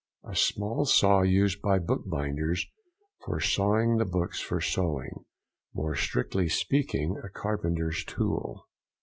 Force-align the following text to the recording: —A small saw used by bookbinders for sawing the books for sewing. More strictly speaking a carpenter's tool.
—A 0.23 0.35
small 0.35 0.85
saw 0.85 1.21
used 1.21 1.61
by 1.61 1.77
bookbinders 1.77 2.65
for 3.23 3.39
sawing 3.39 3.97
the 3.97 4.05
books 4.05 4.39
for 4.41 4.59
sewing. 4.59 5.25
More 5.75 5.93
strictly 5.95 6.49
speaking 6.49 7.21
a 7.23 7.29
carpenter's 7.29 8.03
tool. 8.03 8.67